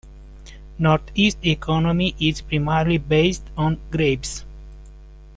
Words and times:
North 0.79 1.11
East's 1.13 1.45
economy 1.45 2.15
is 2.19 2.41
primarily 2.41 2.97
based 2.97 3.43
on 3.55 3.79
grapes. 3.91 4.43